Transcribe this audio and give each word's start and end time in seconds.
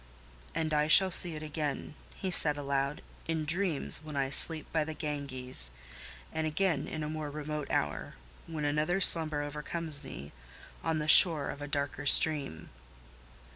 "And 0.55 0.73
I 0.73 0.87
shall 0.87 1.11
see 1.11 1.35
it 1.35 1.43
again," 1.43 1.93
he 2.15 2.31
said 2.31 2.57
aloud, 2.57 3.03
"in 3.27 3.45
dreams 3.45 4.03
when 4.03 4.15
I 4.15 4.31
sleep 4.31 4.65
by 4.73 4.83
the 4.83 4.95
Ganges: 4.95 5.69
and 6.33 6.47
again 6.47 6.87
in 6.87 7.03
a 7.03 7.07
more 7.07 7.29
remote 7.29 7.69
hour—when 7.69 8.65
another 8.65 8.99
slumber 8.99 9.43
overcomes 9.43 10.03
me—on 10.03 10.97
the 10.97 11.07
shore 11.07 11.51
of 11.51 11.61
a 11.61 11.67
darker 11.67 12.07
stream!" 12.07 12.71